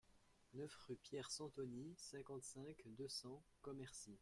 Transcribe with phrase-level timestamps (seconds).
[0.55, 4.17] neuf rue Pierre Santoni, cinquante-cinq, deux cents, Commercy